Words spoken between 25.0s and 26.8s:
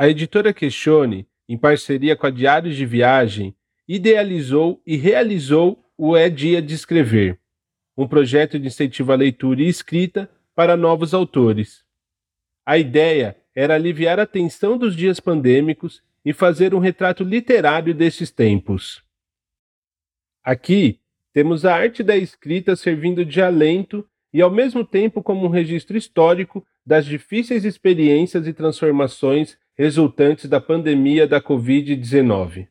como um registro histórico